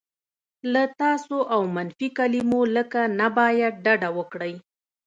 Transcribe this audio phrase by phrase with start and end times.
[0.73, 4.53] له "تاسو" او منفي کلیمو لکه "نه باید" ډډه وکړئ.